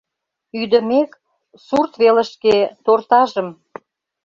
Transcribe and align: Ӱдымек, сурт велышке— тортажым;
Ӱдымек, 0.61 1.11
сурт 1.65 1.93
велышке— 2.01 2.57
тортажым; 2.85 3.47